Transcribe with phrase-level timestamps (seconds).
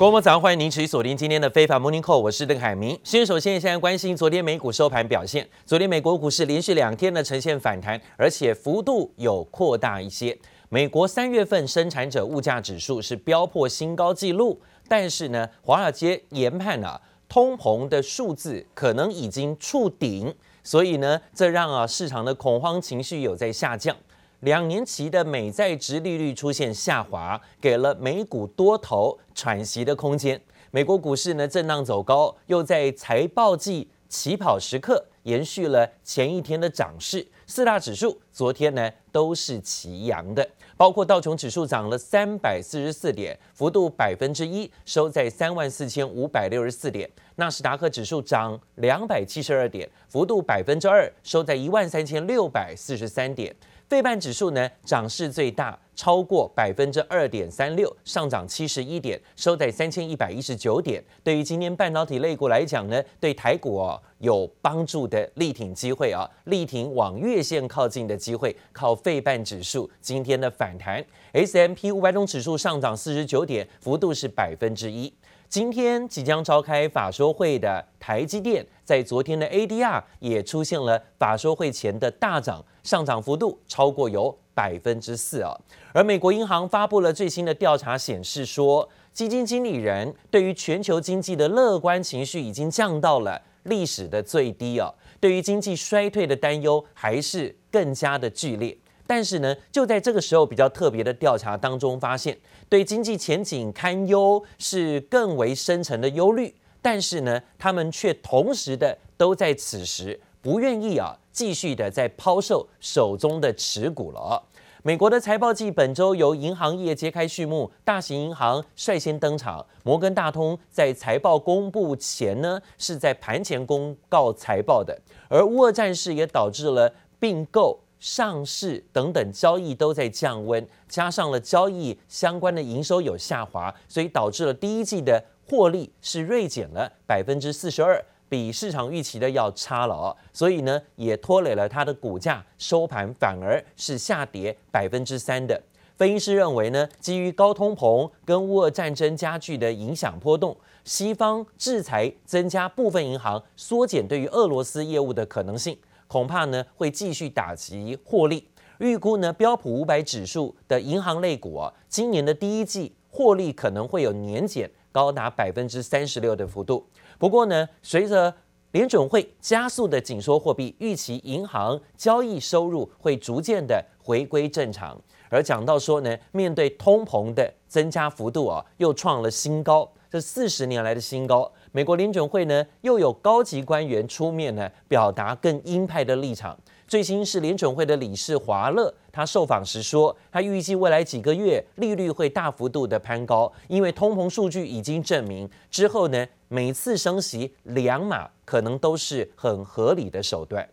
[0.00, 2.98] 各位早上欢迎您持续锁定今天的非凡 Morning Call，我是邓海明。
[3.04, 10.38] 先首先现在关心昨天美股收盘表现，昨天美国股市连续两天的呈现反弹，而且幅度有扩大一些。
[10.70, 14.58] 美国三月份生产者物价指数是飙破新高纪录，
[14.88, 16.98] 但是呢，华尔街研判啊，
[17.28, 23.94] 通膨的数字可能已经触顶，所以呢，这让啊市场的恐慌情绪有在下降。
[24.40, 30.40] 两年期的美债殖利率出现下滑，给了美股多头喘息的空间。
[30.70, 37.26] 美国股市呢震荡走高，又在财报季起跑时刻延续了前一天的涨势。
[37.46, 47.10] 四大指数昨天呢都是齐扬的，包括道琼指数涨了三百四十四点，幅度百分之一，收在三万四千五百六十四点。
[47.36, 53.54] 纳斯达克指数涨两百七十二点，幅度百分之二，收在一万三千六百四十三点。
[53.90, 61.02] 费半指数呢涨势最大，超过百分之二点三六，上涨七十一点，收在三千一百一十九点。
[61.24, 75.12] 对于今天半导体类股来讲呢，对台股哦有帮助的力挺机会啊，力挺往月线靠近的机会，靠费半指数今天的反弹 S M P 五百种指数上涨四十九点，幅度是百分之一。
[75.50, 85.52] 今天即将召开法说会的台积电，在昨天的 ADR 也出现了法说会前的大涨，上涨幅度超过有百分之四啊。
[85.92, 98.78] 而美国银行发布了最新的调查显示说，基金经理人对于全球经济的乐观情绪已经降到了历史的最低啊，对于经济衰退的担忧还是更加的剧烈。
[99.10, 106.54] 但是呢，就在这个时候比较特别的调查当中发现，对经济前景堪忧是更为深层的忧虑。
[106.80, 114.40] 但是呢，他们却同时的都在此时不愿意啊继续的在抛售手中的持股了。
[114.84, 119.66] 美国的财报季本周由银行业揭开序幕，大型银行率先登场。
[119.82, 124.96] 摩根大通在财报公布前呢，是在盘前公告财报的，
[125.28, 127.80] 而乌俄战事也导致了并购。
[128.00, 140.16] 上市等等交易都在降温，加上了交易相关的营收有下滑，所以导致了第一季的获利是锐减了百分之四十二，比市场预期的要差了哦。
[140.32, 145.62] 所以呢，也拖累了它的股价收盘反而是下跌百分之三的。
[145.98, 155.76] 分析师认为呢，基于高通膨跟乌俄战争加剧的影响波动，西方制裁增加部分银行缩减对于俄罗斯业务的可能性。
[156.10, 158.48] 恐怕呢会继续打击获利，
[158.78, 166.84] 预估呢标普五百指数的银行类股啊，今年的第一季获利可能会有年减高达百分之三十六的幅度。
[167.16, 168.34] 不过呢，随着
[168.72, 175.00] 联准会加速的紧缩货币，预期银行交易收入会逐渐的回归正常。
[175.28, 181.52] 而讲到说呢，面对通膨的增加幅度啊，又创了新高，这四十年来的新高。
[181.72, 186.58] 美国联准会呢，又有高级官员出面呢，表达更鹰派的立场。
[186.88, 200.68] 最新是联准会的理事华勒，他受访时说，他预计未来几个月利率会大幅度的攀高，因为通膨数据已经证明，之后呢，每次升息两码可能都是很合理的手段。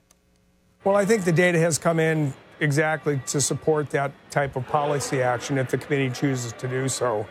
[0.83, 5.21] Well, I think the data has come in exactly to support that type of policy
[5.21, 7.25] action if the committee chooses to do so.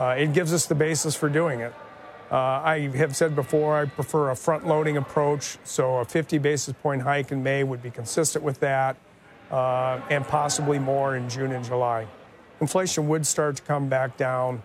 [0.00, 1.72] Uh, it gives us the basis for doing it.
[2.30, 6.74] Uh, I have said before I prefer a front loading approach, so a 50 basis
[6.82, 8.96] point hike in May would be consistent with that,
[9.50, 12.06] uh, and possibly more in June and July.
[12.60, 14.62] Inflation would start to come back down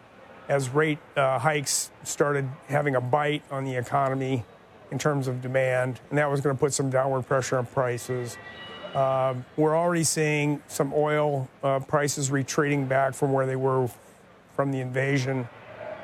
[0.48, 4.44] as rate uh, hikes started having a bite on the economy
[4.92, 8.38] in terms of demand, and that was going to put some downward pressure on prices.
[8.96, 13.88] Uh, we're already seeing some oil uh, prices retreating back from where they were
[14.56, 15.48] from the invasion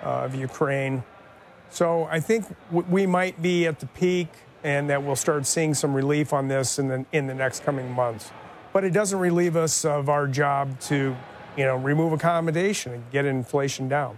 [0.04, 1.04] uh, of Ukraine.
[1.75, 4.29] So I think we might be at the peak
[4.63, 7.89] and that we'll start seeing some relief on this in the, in the next coming
[7.95, 8.31] months.
[8.73, 11.17] But it doesn't relieve us of our job to,
[11.57, 14.17] you know, remove accommodation and get inflation down.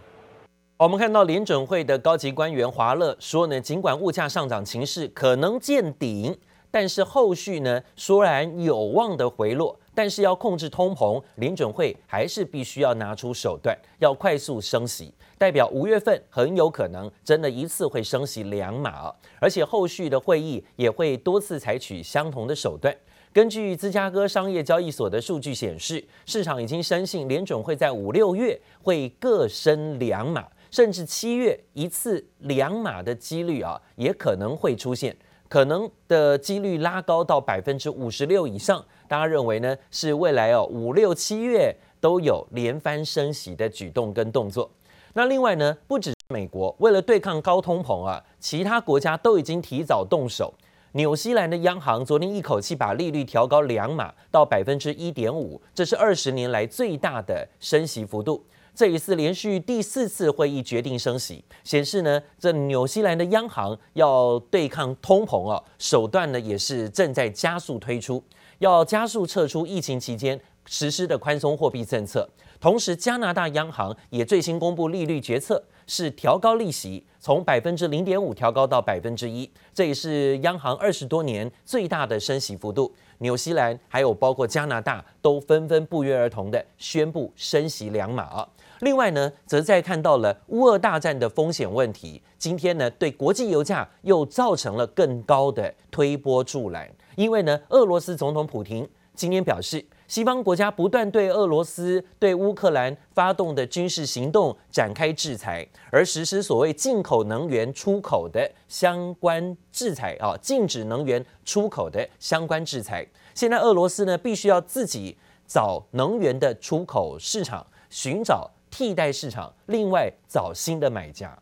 [0.78, 6.36] 我们看到联准会的高级官员华勒说呢，尽管物价上涨情势可能见顶，
[6.72, 15.11] 但是后续呢，虽然有望的回落， 但是要控制通膨，联准会还是必须要拿出手段，要快速升息。
[15.39, 19.11] 代表五月份很有可能真的一次会升息两码，
[19.41, 22.95] 而且后续的会议也会多次采取相同的手段。
[23.33, 35.17] 根据芝加哥商业交易所的数据显示，市场已经深信联准会在五六月会各升两码，甚至七月一次两码的几率啊，也可能会出现，
[35.49, 38.85] 可能的几率拉高到百分之五十六以上。
[39.07, 39.75] 大家认为呢？
[39.89, 44.69] 是未来哦五六七月都有连番升息的举动跟动作。
[45.13, 46.13] 那另外呢，不止。
[46.29, 50.53] 美国为了对抗高通膨啊，其他国家都已经提早动手。
[50.91, 58.43] 纽西兰的央行昨天一口气把利率调高两码到百分之一点五，这是二十年来最大的升息幅度。
[58.75, 68.21] 这一次连续第四次会议决定升息，显示呢，这纽西兰的央行要对抗通膨啊，手段呢也是正在加速推出，
[68.59, 72.29] 要加速撤出疫情期间实施的宽松货币政策。
[72.59, 82.91] 同时，加拿大央行也最新公布利率决策，是调高利息，从百分之零点五调高到百分之一，这也是央行二十多年最大的升息幅度。
[83.19, 88.47] 纽西兰还有包括加拿大都纷纷不约而同的宣布升息两码。
[88.81, 96.89] 另外呢，则在看到了乌俄大战的风险问题，今天呢，对国际油价又造成了更高的推波助澜。
[97.16, 113.06] 因为呢，俄罗斯总统普亭今天表示，西方国家不断对俄罗斯、对乌克兰发动的军事行动展开制裁，而实施所谓进口能源出口的相关制裁啊，禁止能源出口的相关制裁。
[113.34, 115.16] 现在俄罗斯呢，必须要自己
[115.46, 118.50] 找能源的出口市场，寻找。
[118.74, 121.38] 替代市场，另外找新的买家。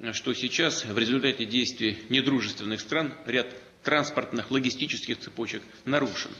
[0.00, 3.48] Что сейчас в результате действий недружественных стран ряд
[3.83, 6.31] транспортных логистических цепочек нарушен.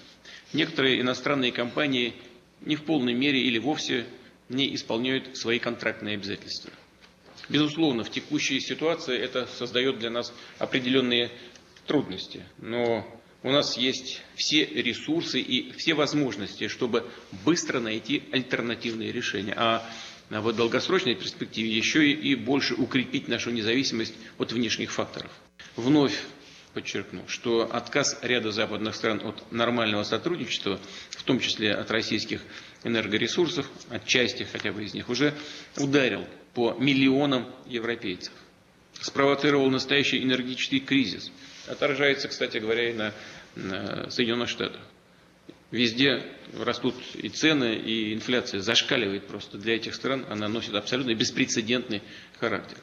[0.54, 2.14] Некоторые иностранные компании
[2.62, 4.06] не в полной мере или вовсе
[4.50, 6.72] не исполняют свои контрактные обязательства.
[7.48, 11.32] Безусловно, в текущей ситуации это создает для нас определенные
[11.88, 13.08] трудности, но
[13.42, 17.10] у нас есть все ресурсы и все возможности, чтобы
[17.46, 19.54] быстро найти альтернативные решения.
[19.56, 19.90] А
[20.30, 25.32] в долгосрочной перспективе еще и больше укрепить нашу независимость от внешних факторов.
[25.76, 26.22] Вновь
[26.82, 30.80] подчеркну, что отказ ряда западных стран от нормального сотрудничества,
[31.12, 32.42] в том числе от российских
[32.84, 35.34] энергоресурсов, отчасти хотя бы из них, уже
[35.78, 38.34] ударил по миллионам европейцев.
[39.02, 41.32] Спровоцировал настоящий энергетический кризис–
[41.70, 43.14] отражается, кстати говоря, и на,
[43.56, 44.82] на Соединенных Штатах.
[45.72, 46.24] Везде
[46.58, 49.58] растут и цены, и инфляция зашкаливает просто.
[49.60, 52.02] Для этих стран она носит абсолютно беспрецедентный
[52.40, 52.78] характер.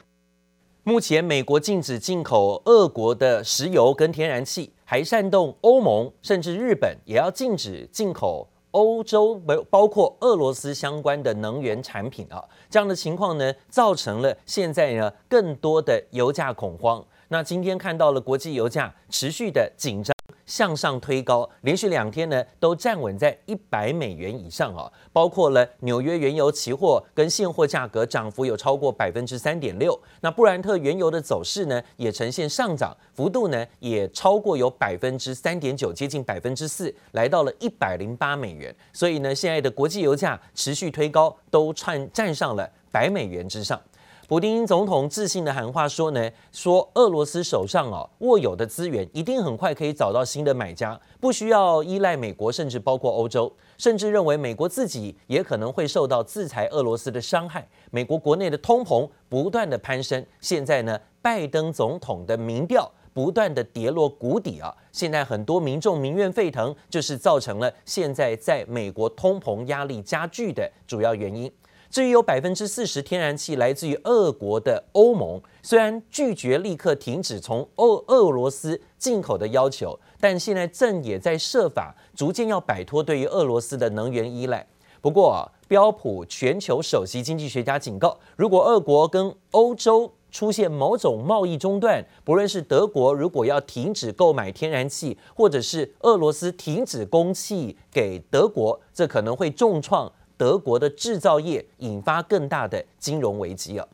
[0.87, 9.37] 目前，美国禁止进口俄国的石油跟天然气，还煽动欧盟甚至日本也要禁止进口欧洲，
[9.69, 12.41] 包括俄罗斯相关的能源产品啊。
[12.69, 17.05] 这样的情况呢，造成了现在呢更多的油价恐慌。
[17.27, 20.15] 那今天看到了国际油价持续的紧张
[20.47, 43.79] 向上推高，连续两天呢都站稳在一百美元以上啊，包括了纽约原油期货跟现货价格涨幅有超过百分之三点六，那布兰特原油的走势呢也呈现上涨幅度呢也超过有百分之三点九，接近百分之四，来到了一百零八美元，所以呢现在的国际油价持续推高，都串站上了百美元之上。
[44.27, 57.65] 普丁总统自信的喊话说呢，说俄罗斯手上哦握有的资源一定很快可以找到新的买家，不需要依赖美国，甚至包括欧洲，甚至认为美国自己也可能会受到制裁俄罗斯的伤害。
[57.89, 71.49] 美国国内的通膨不断的攀升，现在呢，拜登总统的民调不断的跌落谷底啊，现在很多民众民怨沸腾，就是造成了现在在美国通膨压力加剧的主要原因。
[71.89, 84.67] 至于有百分之四十天然气来自于俄国的欧盟，虽然拒绝立刻停止从俄俄罗斯进口的要求，但现在正也在设法逐渐要摆脱对于俄罗斯的能源依赖。
[85.01, 100.11] 不过，标普全球首席经济学家警告，如果俄国跟欧洲出现某种贸易中断，不论是德国如果要停止购买天然气，或者是俄罗斯停止供气给德国，这可能会重创。
[100.37, 103.87] 德国的制造业引发更大的金融危机啊，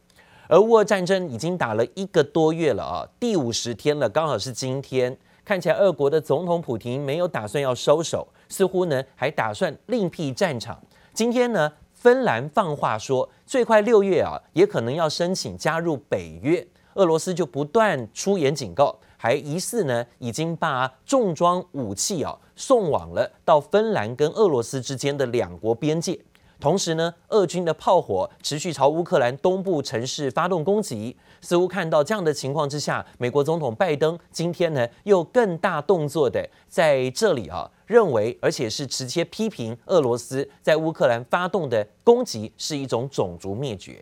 [0.48, 10.78] 而乌俄战争已经打了一个多月了啊，第五十天了，刚好是今天，看起来俄国的总统普亭没有打算要收手，似乎呢还打算另辟战场。
[11.14, 19.00] 今天呢，芬兰放话说，最快六月啊，也可能要申请加入北约，俄罗斯就不断出言警告。
[19.16, 26.20] 还疑似呢，已经把重装武器啊送往了到芬兰跟俄罗斯之间的两国边界。
[26.64, 31.14] 同时呢，俄军的炮火持续朝乌克兰东部城市发动攻击。
[31.42, 44.02] 似乎看到这样的情况之下，美国总统拜登今天呢又更大动作的在这里啊，认为而且是直接批评俄罗斯在乌克兰发动的攻击是一种种族灭绝。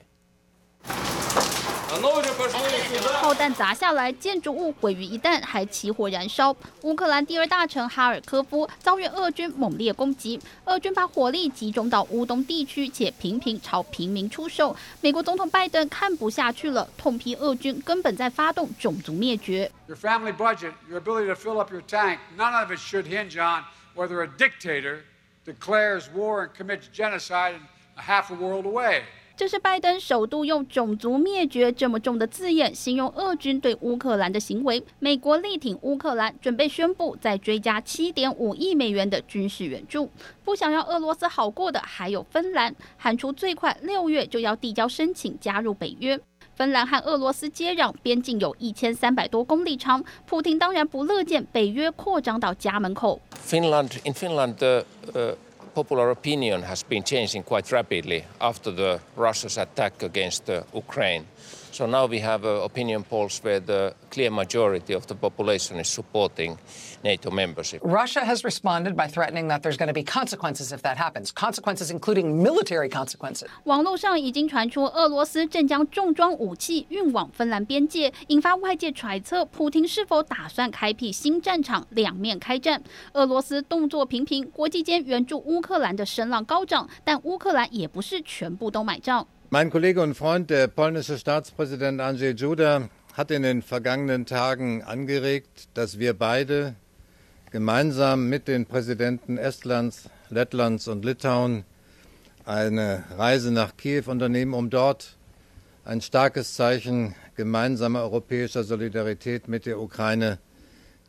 [3.22, 6.56] 炮弹砸下来，建筑物毁于一旦，还起火燃烧。
[6.82, 14.76] 乌克兰第二大城哈尔科夫遭遇俄军猛烈攻击，俄军把火力集中到乌东地区，且频频朝平民出手。
[15.02, 19.70] 美国总统拜登看不下去了，痛批俄军根本在发动种族灭绝。
[19.88, 23.66] Your family budget, your ability to fill up your tank, none of it should hinge on
[23.94, 25.04] whether a dictator
[25.46, 27.60] declares war and commits genocide
[27.96, 29.04] half a world away.
[29.42, 34.84] 这是拜登首度用“种族灭绝”这么重的字眼形容俄军对乌克兰的行为。
[35.00, 40.12] 美国力挺乌克兰，准备宣布再追加七点五亿美元的军事援助。
[40.44, 46.20] 不想要俄罗斯好过的还有芬兰，喊出最快六月就要递交申请加入北约。
[46.54, 50.04] 芬兰和俄罗斯接壤，边境有一千三百多公里长。
[50.28, 53.20] 普京当然不乐见北约扩张到家门口。
[53.44, 55.36] Finland, in Finland, uh
[55.74, 61.26] Popular opinion has been changing quite rapidly after the Russia's attack against uh, Ukraine.
[61.72, 66.58] So now we have opinion polls where the clear majority of the population is supporting
[67.02, 67.80] NATO membership.
[67.82, 71.32] Russia has responded by threatening that there's going to be consequences if that happens.
[71.32, 73.48] Consequences including military consequences.
[73.64, 82.84] 网络上已经传出俄罗斯正将重装武器运往芬兰边界，引发外界揣测，普京是否打算开辟新战场，两面开战？
[83.14, 89.26] 俄罗斯动作频频，国际间援助乌克兰的声浪高涨，但乌克兰也不是全部都买账。
[89.54, 96.00] Mein Kollege und Freund, der polnische Staatspräsident Andrzej Duda, hat in den vergangenen Tagen angeregt, dass
[96.00, 96.76] wir beide
[97.52, 101.66] gemeinsam mit den Präsidenten Estlands, Lettlands und Litauen
[102.46, 105.18] eine Reise nach Kiew unternehmen, um dort
[105.84, 110.40] ein starkes Zeichen gemeinsamer europäischer Solidarität mit der Ukraine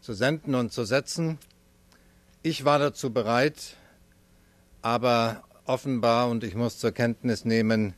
[0.00, 1.38] zu senden und zu setzen.
[2.42, 3.76] Ich war dazu bereit,
[4.82, 7.94] aber offenbar, und ich muss zur Kenntnis nehmen,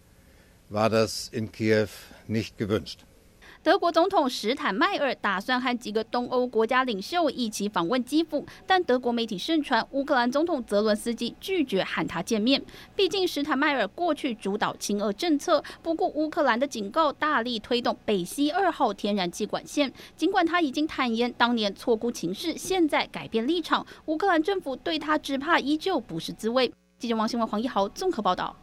[0.71, 1.89] war das in Kiew
[2.29, 2.99] nicht gewünscht.
[3.63, 12.63] 德国总统史坦迈尔打算和几个东欧国家领袖一起访问基辅，但德国媒体盛传乌克兰总统泽伦斯基拒绝和他见面。
[12.95, 19.91] 毕竟史坦迈尔过去主导亲俄政策，不顾乌克兰的警告，大力推动北溪二号天然气管线。
[20.15, 26.71] 尽管他已经坦言当年错估情势，现在改变立场，乌克兰政府对他只怕依旧不是滋味。
[26.99, 28.55] 记者王新文、黄一豪综合报道。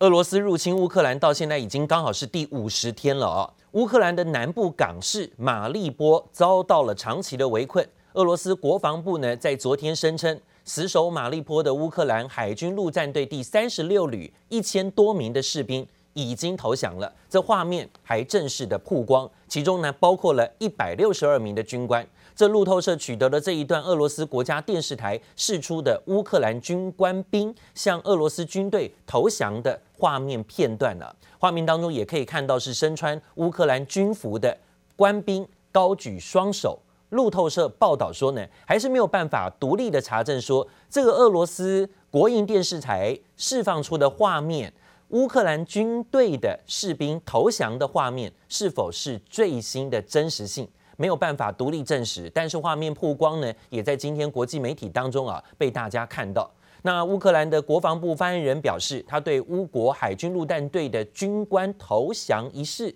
[0.00, 3.50] 俄罗斯入侵乌克兰到现在已经刚好是第五十天了啊！
[3.72, 7.84] 乌克兰的南部港市马利波遭到了长期的围困。
[8.12, 17.12] 俄罗斯国防部呢在昨天声称，死守马利波的乌克兰海军陆战队第三十六旅一千多名的士兵已经投降了。
[17.28, 22.06] 这画面还正式的曝光，其中呢包括了一百六十二名的军官。
[22.38, 31.16] 这路透社取得了这一段俄罗斯国家电视台释出的乌克兰军官兵向俄罗斯军队投降的画面片段了。
[31.40, 34.56] 画面当中也可以看到是身穿乌克兰军服的
[34.94, 36.78] 官兵高举双手。
[37.08, 44.72] 路透社报道说呢，还是没有办法独立的查证说这个俄罗斯国营电视台释放出的画面，
[45.08, 50.68] 乌克兰军队的士兵投降的画面是否是最新的真实性。
[50.98, 56.50] 没有办法独立证实，但是画面曝光呢，也在今天国际媒体当中啊被大家看到。
[56.82, 62.92] 那乌克兰的国防部发言人表示，他对乌国海军陆战队的军官投降一事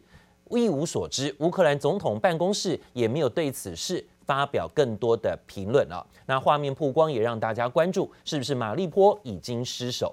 [0.50, 6.04] 一无所知，乌克兰总统办公室也没有对此事发表更多的评论啊。
[6.26, 10.12] 那画面曝光也让大家关注，是不是马利波已经失守？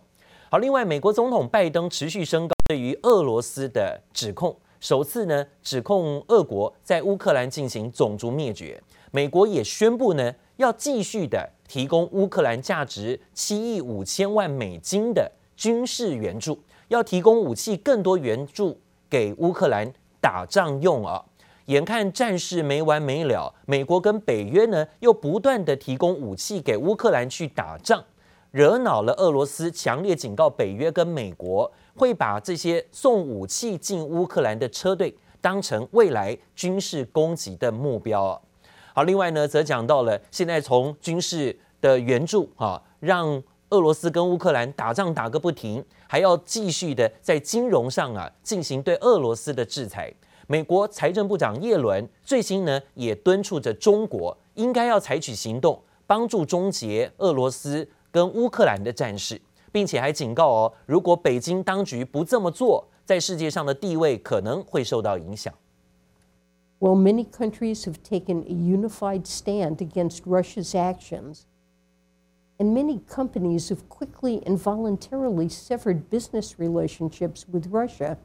[0.51, 4.55] 好，另外美国总统拜登持续升高对于俄罗斯的指控。
[4.79, 8.81] 首次呢指控俄国在乌克兰进行种族灭绝，
[9.11, 16.57] 美国也宣布呢要继续的提供乌克兰价值七亿五千万美金的军事援助，
[16.87, 21.25] 要提供武器更多援助给乌克兰打仗用啊！
[21.65, 28.03] 眼看战事没完没了，美国跟北约呢又不断的提供武器给乌克兰去打仗，
[28.51, 31.71] 惹恼了俄罗斯，强烈警告北约跟美国。
[31.95, 38.41] 会把这些送武器进乌克兰的车队当成未来军事攻击的目标。
[38.93, 50.09] 好，另外呢，则讲到了现在从军事的援助啊，让俄罗斯跟乌克兰打仗打个不停，还要继续的在金融上啊进行对俄罗斯的制裁。
[50.47, 55.77] 美国财政部长叶伦最新呢也敦促着中国应该要采取行动，
[56.07, 59.40] 帮助终结俄罗斯跟乌克兰的战事。
[59.72, 65.52] 并且还警告哦，如果北京当局不这么做，在世界上的地位可能会受到影响。
[66.78, 71.40] While many countries have taken a unified stand against Russia's actions,
[72.56, 78.18] and many companies have quickly and voluntarily severed business relationships with Russia,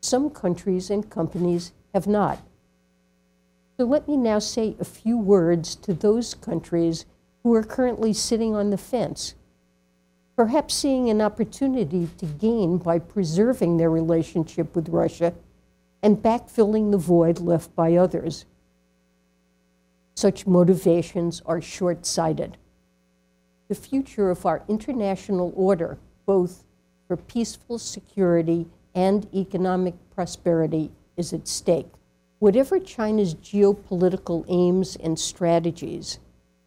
[0.00, 2.38] Some countries and companies have not.
[3.76, 7.04] So let me now say a few words to those countries
[7.43, 9.35] who are currently sitting on the fence,
[10.35, 15.33] perhaps seeing an opportunity to gain by preserving their relationship with Russia
[16.01, 18.45] and backfilling the void left by others.
[20.15, 22.57] Such motivations are short sighted.
[23.67, 26.63] The future of our international order, both
[27.07, 31.87] for peaceful security and economic prosperity, is at stake.
[32.39, 36.19] Whatever China's geopolitical aims and strategies,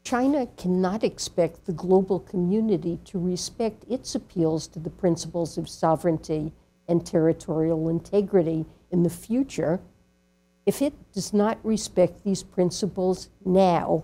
[0.06, 6.51] China cannot expect the global community to respect its appeals to the principles of sovereignty
[6.88, 9.80] and territorial integrity in the future
[10.65, 14.01] if it does not respect these principles now.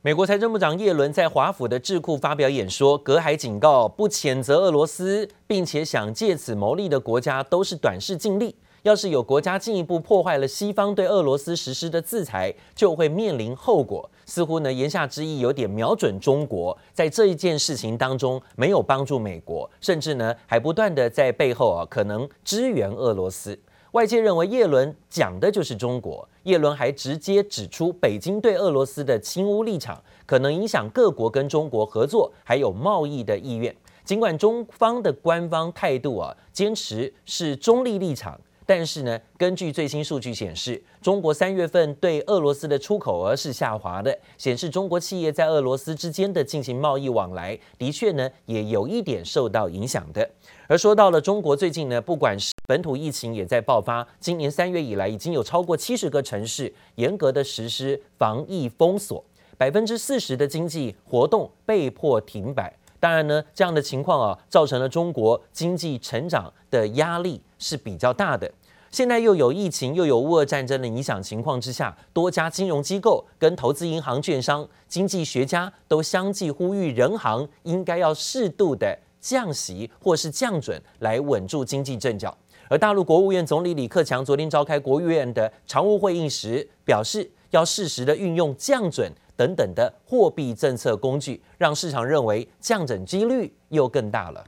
[0.00, 8.54] 美国财政部长叶伦在华府的智库发表演说，隔海警告，不谴责俄罗斯，并且想借此牟利的国家都是短视近利。
[8.83, 14.09] 要是有国家进一步破坏了西方对俄罗斯实施的制裁，就会面临后果。
[14.25, 23.57] 似乎呢，言下之意有点瞄准中国，在这一件事情当中没有帮助美国，甚至呢还不断的在背后啊可能支援俄罗斯。
[23.91, 26.27] 外界认为叶伦讲的就是中国。
[26.43, 33.73] 叶伦还直接指出，北京对俄罗斯的亲乌立场可能影响各国跟中国合作还有贸易的意愿。
[34.03, 38.37] 尽管中方的官方态度啊坚持是中立立场。
[38.65, 50.29] 但是呢，根据最新数据显示，中国三月份对俄罗斯的出口额是下滑的，显示中国企业在俄罗斯之间的进行贸易往来，的确呢也有一点受到影响的。
[50.67, 59.23] 而说到了中国最近呢，不管是本土疫情也在爆发，今年三月以来已经有超过七十个城市严格的实施防疫封锁，
[59.57, 62.73] 百分之四十的经济活动被迫停摆。
[63.03, 68.49] 当然呢，这样的情况啊，造成了中国经济成长的压力是比较大的。
[68.91, 82.33] 现在又有疫情，又有乌俄战争的影响情况之下，多家金融机构跟投资银行、券商、经济学家都相继呼吁人行应该要适度的降息或是降准，来稳住经济阵脚。
[82.69, 94.43] 而大陆国务院总理李克强昨天召开国务院的常务会议时，表示要适时的运用降准等等的货币政策工具，让市场认为降准几率又更大了。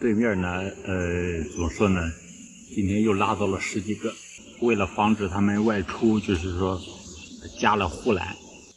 [0.00, 2.00] 对面呢，呃，怎么说呢？
[2.74, 4.10] 今天又拉到了十几个，
[4.62, 6.80] 为了防止他们外出，就是说
[7.60, 8.34] 加了护栏，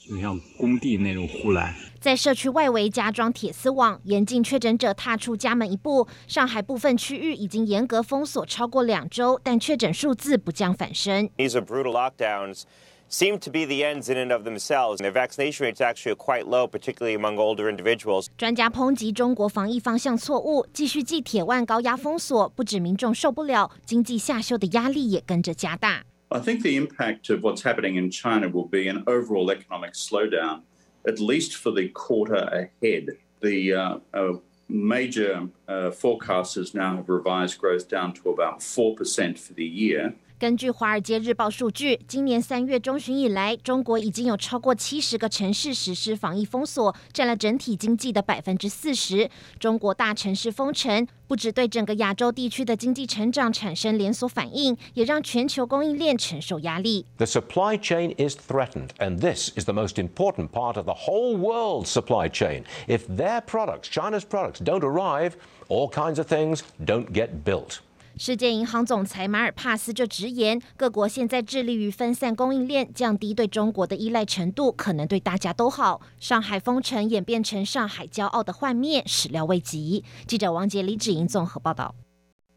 [0.08, 1.74] 就像工地那种护栏。
[2.02, 6.08] 在社区外围加装铁丝网，严禁确诊者踏出家门一步。
[6.28, 11.30] 上海部分区域已经严格封锁超过两周，但确诊数字不降反升。
[11.38, 12.63] These are brutal lockdowns.
[13.09, 14.99] seem to be the ends in and of themselves.
[14.99, 18.29] Their vaccination rates actually are quite low, particularly among older individuals.
[18.38, 26.05] 专家抨击中国防疫方向错误，继续继铁腕高压封锁，不止民众受不了，经济下修的压力也跟着加大。
[26.31, 30.62] I think the impact of what's happening in China will be an overall economic slowdown,
[31.05, 32.49] at least for the quarter
[32.81, 33.19] ahead.
[33.43, 39.53] The uh, uh, major uh, forecasters now have revised growth down to about 4% for
[39.53, 40.15] the year.
[40.39, 49.28] 根据《华尔街日报》数据，今年三月中旬以来，中国已经有超过七十个城市实施防疫封锁，占了整体经济的百分之四十。
[49.60, 57.08] 中国大城市封城，不只对整个亚洲地区的经济成长产生连锁反应，也让全球供应链承受压力。
[57.17, 61.88] The supply chain is threatened, and this is the most important part of the whole world
[61.88, 62.62] supply chain.
[62.88, 65.32] If their products, China's products, don't arrive,
[65.67, 67.82] all kinds of things don't get built.
[68.20, 76.02] 世界银行总裁马尔帕斯就直言，各国现在致力于分散供应链，降低对中国的依赖程度，可能对大家都好。
[76.20, 80.04] 上海封城演变成上海骄傲的幻灭，始料未及。
[80.26, 81.94] 记者王杰、李芷莹综合报道。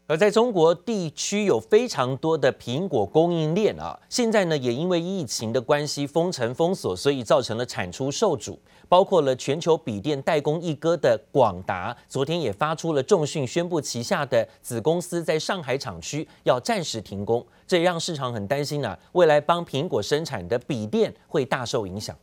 [0.07, 8.59] 而在中国地区有非常多的苹果供应链啊，现在呢也因为疫情的关系封城封锁，所以造成了产出受阻。
[8.91, 22.13] 包括了全球笔电代工一哥的广达，昨天也发出了重讯，宣布旗下的子公司在上海厂区要暂时停工，这也让市场很担心啊，未来帮苹果生产的笔电会大受影响。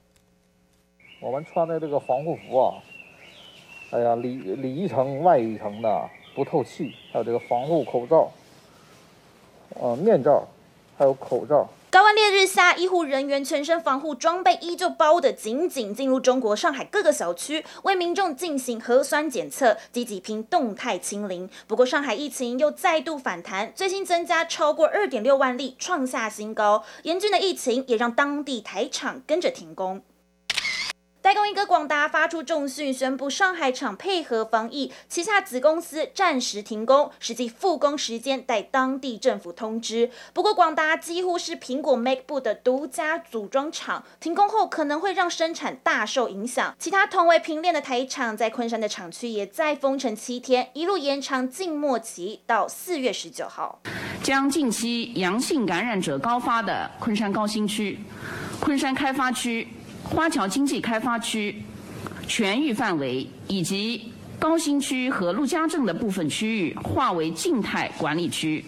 [1.23, 2.75] 我们穿的这个防护服啊，
[3.93, 6.11] 哎呀，里里一层外一层的。
[6.35, 8.31] 不透气，还有这个防护口罩，
[9.71, 10.47] 呃，面罩，
[10.97, 11.69] 还有口罩。
[11.91, 21.49] 高温烈日下，医护人员全身防护装备依旧包得紧紧，进入中国上海各个小区，为民众进行核酸检测，积极拼动态清零。
[21.67, 26.85] 不过，上海疫情又再度反弹，最新增加超过二点六万例，创下新高。
[27.05, 30.03] 严峻的疫情也让当地台厂跟着停工。
[31.29, 40.11] 代工一哥广达发出重讯，宣布上海厂配合防疫，旗下子公司暂时停工，实际复工时间待当地政府通知。
[40.33, 46.75] 不过，广达几乎是苹果 MacBook 的独家组装厂，停工后可能会让生产大受影响。
[46.79, 53.83] 其他同为平链的台厂在昆山的厂区也再封城七天，一路延长静默期到四月十九号。
[54.23, 57.99] 将近期阳性感染者高发的昆山高新区、
[58.59, 59.69] 昆山开发区。
[60.11, 61.63] 花桥经济开发区
[62.27, 68.65] 全域范围以及高新区和陆家镇的部分区域划为静态管理区，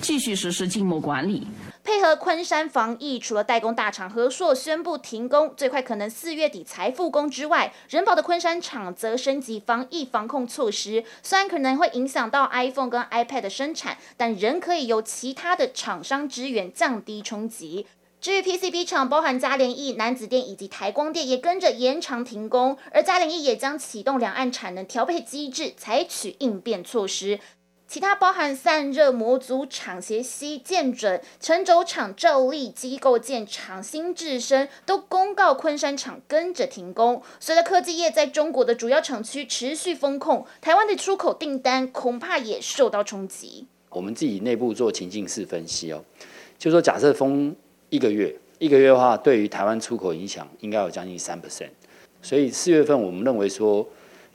[0.00, 1.46] 继续实施静默管理。
[1.84, 11.02] 配合昆山防疫，除了代工大厂和硕宣布停工，最快可能四月底才复工之外，仁宝的昆山厂则升级防疫防控措施。
[11.22, 17.86] 虽然可能会影响到 iPhone 跟 iPad 的生产，但仍可以由其他的厂商支援，降低冲击。
[18.22, 27.40] 至于 PCB 厂，包含嘉联益、楠梓电以及台光电也跟着延长停工，而嘉联益也将启动两岸产能调配机制，采取应变措施。
[27.88, 37.20] 其他包含散热模组厂协西、建准、成轴厂照例、机构建厂新智深都公告昆山厂跟着停工。
[37.40, 43.66] 随着科技业在中国的主要厂区持续封控，台湾的出口订单恐怕也受到冲击。
[43.90, 46.04] 我们自己内部做情境式分析哦，
[46.56, 47.56] 就说假设封。
[47.92, 51.68] 一个月，一个月的话，对于台湾出口影响应该有将近三 percent，
[52.22, 53.86] 所以四月份我们认为说，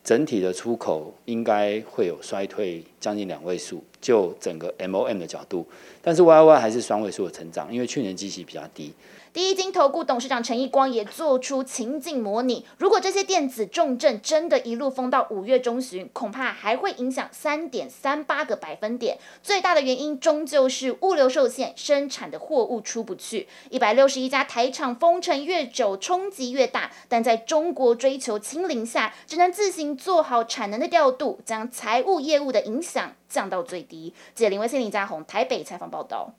[0.03, 5.65] 整体的出口应该会有衰退将近两位数，就整个 MOM 的角度，
[6.03, 8.93] 但是 Y Y 还是双位数的成长，因为去年基期比较低。
[9.38, 19.19] 第一金投顾董事长陈奕光也做出情境模拟，如果这些电子重症真的一路封到五月中旬，恐怕还会影响三点三八个百分点。
[19.43, 23.47] 最大的原因终究是物流受限，生产的货物出不去。
[23.69, 26.89] 一百六十一家台厂封城越久，冲击越大。
[27.08, 34.15] 但在中国追求清零下，只能自行做好产能的调度，将财务业务的影响降到最低。
[34.34, 36.34] 记者林威信、林家宏台北采访报道。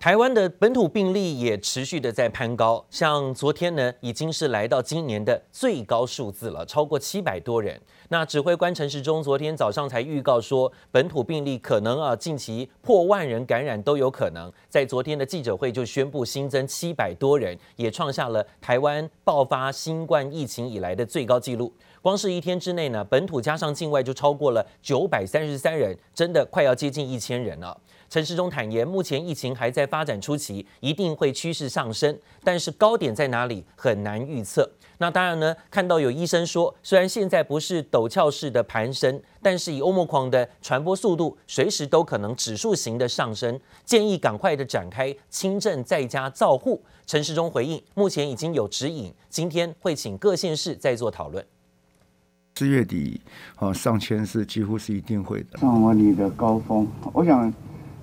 [0.00, 7.78] 台湾的本土病例也持续的在攀高，像昨天呢，已经是来到今年的最高数字了，超过七百多人。
[8.08, 14.50] 那指挥官陈时中昨天早上才预告说，本土病例可能啊近期破万人感染都有可能。
[14.70, 21.70] 在昨天的记者会就宣布新增七百多人，也创下了台湾爆发新冠疫情以来的最高纪录。
[22.00, 27.78] 光是一天之内呢，本土加上境外就超过了九百三十三人，真的快要接近一千人了。
[28.10, 34.68] 陈时中坦言，目前疫情还在发展初期，一定会趋势上升，但是高点在哪里很难预测。
[34.98, 46.82] 那当然呢，看到有医生说，虽然现在不是陡峭式的攀升，但是以欧盟狂的传播速度，随时都可能指数型的上升，建议赶快的展开轻症在家照护。
[47.06, 51.46] 陈时中回应，目前已经有指引，今天会请各县市再做讨论。
[52.56, 53.20] 四月底，
[53.54, 55.58] 啊，上千是几乎是一定会的。
[55.58, 57.54] 上完你的高峰，我想。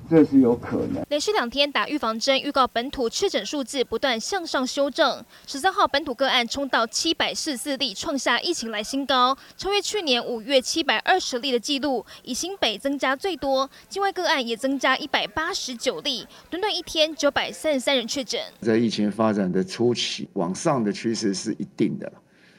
[0.10, 1.04] 这是有可能。
[1.10, 5.24] 连续两天打预防针，预告本土确诊数字不断向上修正。
[5.46, 12.06] 十三号本土个案冲到七百四十四例，创下疫情来新高，超越去年五月七百二十例的记录。
[12.24, 18.40] 以新北增加最多，境外个案也增加一百八十九例，短短一天九百三十三人确诊。
[18.62, 22.12] 在疫情发展的初期，往上的趋势是一定的。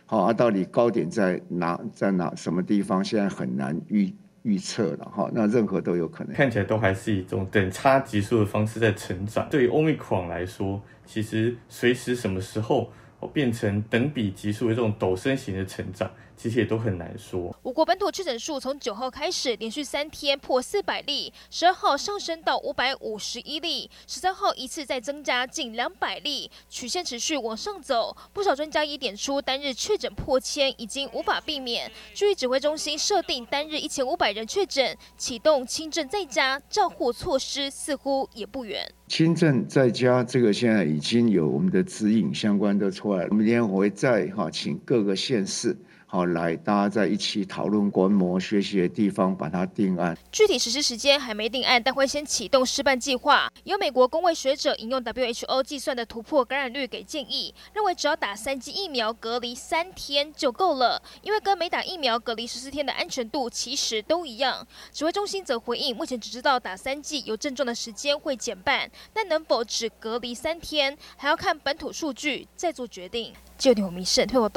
[0.06, 1.78] 好，啊，到底高点在哪？
[1.92, 2.34] 在哪？
[2.34, 3.04] 什么地方？
[3.04, 4.14] 现在很难预。
[4.48, 6.32] 预测了哈，那任何都有可能。
[6.34, 9.46] 看起来都还是一种等差级数的方式在成长。
[9.50, 12.90] 对于 Omicron 来说，其实随时什么时候
[13.30, 16.11] 变成等比级数的这种陡升型的成长。
[16.38, 17.55] 其实也都很难说。
[17.62, 28.16] 我国本土确诊数从九号开始连续三天破四百例，十二号上升到五百五十一例，十三号一次再增加近两百例，曲线持续往上走。
[28.33, 31.90] 不少专家也点出，单日确诊破千已经无法避免。
[32.14, 38.88] 据指挥中心设定单日一千五百人确诊，启动轻症在家照护措施似乎也不远。
[39.09, 45.77] 轻症在家这个现在已经有我们的指引相关的出来，我们明天我会再哈请各个县市。
[46.11, 50.16] 好，来，大家在一起讨论观摩学习的地方，把它定案。
[50.33, 53.53] 具体实施时间还没定案，但会先启动试办计划。
[53.64, 64.66] 有美国公卫学者引用 WHO 计算的突破感染率给建议，认为只要打三剂疫苗，隔离三天就够了，因为跟没打疫苗隔离十四天的安全度其实都一样。
[64.90, 73.35] 指挥中心则回应，目前只知道打三剂有症状的时间会减半，但能否只隔离三天，还要看本土数据再做决定。
[73.59, 74.49] 就你我们一试，退我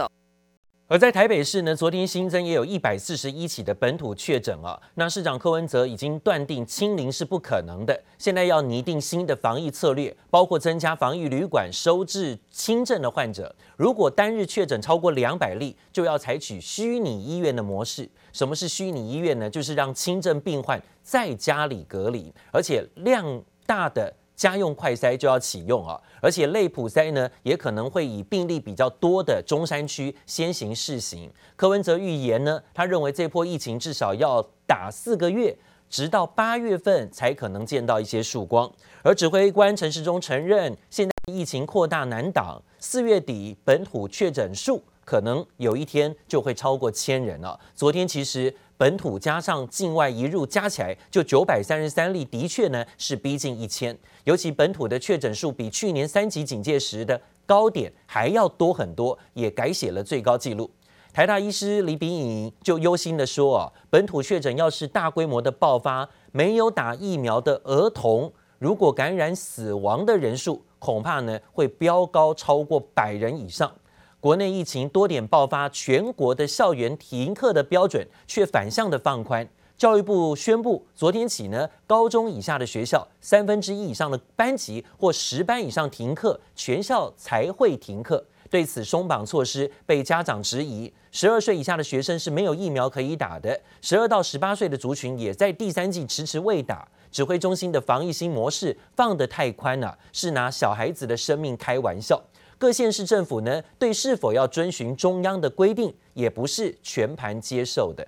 [0.91, 4.77] 而在台北市呢，昨天新增也有一百四十一起的本土确诊啊。
[4.95, 13.55] 那市长柯文哲已经断定清零是不可能的，现在要拟定新的防疫策略，包括增加防疫旅馆收治轻症的患者。
[13.77, 18.09] 如果单日确诊超过两百例，就要采取虚拟医院的模式。
[18.33, 19.49] 什么是虚拟医院呢？
[19.49, 24.13] 就是让轻症病患在家里隔离，而且量大的。
[24.35, 31.31] 家用快筛就要启用啊，而且类普筛呢，也可能会以病例比较多的中山区先行试行。
[31.55, 35.55] 柯文哲预言呢，他认为这波疫情至少要打四个月，
[35.89, 38.71] 直到八月份才可能见到一些曙光。
[39.03, 47.59] 而指挥官陈时中承认，现在疫情扩大难挡，四月底本土确诊数可能有一天就会超过千人了。
[47.75, 48.53] 昨天其实。
[48.81, 53.95] 本土加上境外移入加起来就九百三十三例，的确呢是逼近一千。
[54.23, 60.67] 尤其本土的确诊数比去年三级警戒时的高点还要多很多，也改写了最高纪录。
[61.13, 73.71] 台大医师李秉颖就忧心地说啊，本土确诊要是大规模的爆发，没有打疫苗的儿童如果感染死亡的人数，恐怕呢会飙高超过百人以上。
[74.21, 79.49] 国内疫情多点爆发，全国的校园停课的标准却反向的放宽。
[79.75, 88.23] 教育部宣布，昨天起呢，高中以下的学校三分之一以上的班级或十班以上停课，全校才会停课。
[88.47, 90.93] 对此松绑措施被家长质疑。
[91.11, 96.87] 十二岁以下的学生是没有疫苗可以打的，十二到十八岁的族群也在第三季迟迟未打。
[97.11, 102.21] 指挥中心的防疫新模式放得太宽了，是拿小孩子的生命开玩笑。
[102.61, 108.07] 各县市政府呢，对是否要遵循中央的规定，也不是全盘接受的。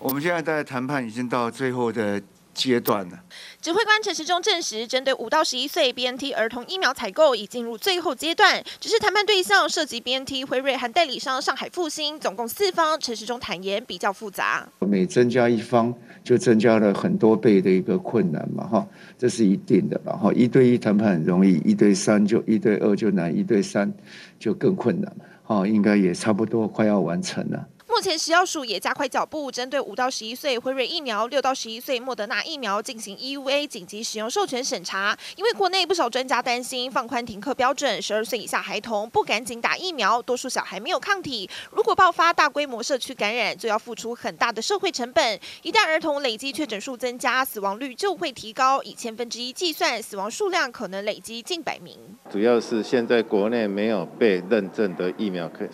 [0.00, 2.20] 我们现在在谈判已经到最后的
[2.54, 3.18] 阶段呢。
[3.60, 12.98] 指挥官陈时中证实，针对五到十一岁 BNT 儿童疫苗采购已进入最后阶段，只是谈判对象涉及 BNT、辉瑞和代理商上海复兴，总共四方。
[13.00, 18.86] 陈时中坦言比较复杂，每增加一方就增加了很多倍的一个困难嘛，哈，
[19.18, 23.92] 这是一定的然后，一对一谈判很容易，一对三就一对二就难，一对三
[24.38, 25.12] 就更困难，
[25.42, 27.66] 哈，应该也差不多快要完成了。
[27.94, 35.16] 目前食药署也加快脚步，针对五到十一岁辉瑞疫苗、六到十一岁莫德纳疫苗进行 EUA 紧急使用授权审查。
[35.36, 45.38] 因为国内不少专家担心放宽停课标准，十二岁以下孩童不赶紧打疫苗，多数小孩没有抗体，如果爆发大规模社区感染，就要付出很大的社会成本。
[45.62, 51.96] 一旦儿童累积确诊数增加，死亡率就会提高，以千分之一计算，死亡数量可能累积近百名。
[52.28, 55.68] 主要是现在国内没有被认证的疫苗可以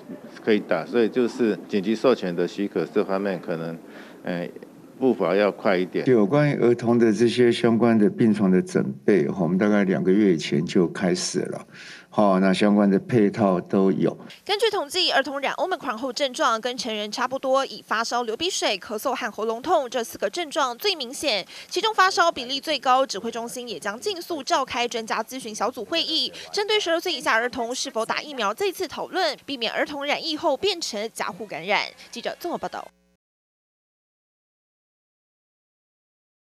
[0.44, 2.09] 可以打，所以就是紧急授。
[2.10, 3.78] 授权的许可这方面可能，
[4.24, 4.50] 嗯，
[4.98, 6.04] 步伐要快一点。
[6.08, 11.64] 有关于儿童的这些相关的病床的准备，我们大概两个月以前就开始了。
[12.12, 14.16] 好，那相关的配套都有。
[14.44, 23.06] 根据统计，儿童染 Omicron 后症状跟成人差不多，以发烧、流鼻水、咳嗽和喉咙痛这四个症状最明显，其中发烧比例最高。
[23.06, 31.86] 指挥中心也将尽速召开专家咨询小组会议，针对十二岁以下儿童是否打疫苗，再次讨论，避免儿童染疫后变成加护感染。
[32.10, 32.86] 记者综合报道。